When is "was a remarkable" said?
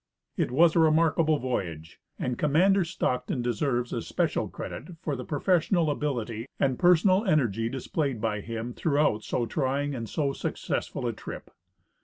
0.49-1.37